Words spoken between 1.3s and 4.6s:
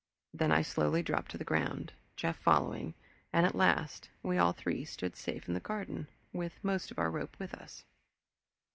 the ground, Jeff following, and at last we all